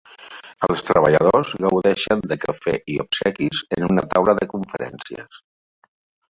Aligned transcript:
Els 0.67 0.79
treballadors 0.85 1.51
gaudeixen 1.65 2.23
de 2.31 2.37
cafè 2.45 2.73
i 2.95 2.97
obsequis 3.05 3.61
en 3.77 3.87
una 3.89 4.07
taula 4.15 4.37
de 4.41 4.49
conferències. 4.55 5.41